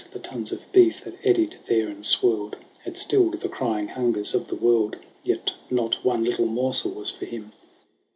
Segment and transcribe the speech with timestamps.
[0.13, 2.55] The tons of beef, that eddied there and swirled,
[2.85, 7.25] Had stilled the crying hungers of the world, Yet not one little morsel was for
[7.25, 7.51] him.